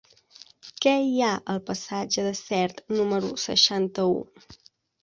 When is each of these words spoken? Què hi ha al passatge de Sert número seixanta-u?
Què 0.85 0.93
hi 1.09 1.21
ha 1.25 1.29
al 1.55 1.61
passatge 1.69 2.27
de 2.29 2.33
Sert 2.41 2.83
número 2.99 3.33
seixanta-u? 3.47 4.21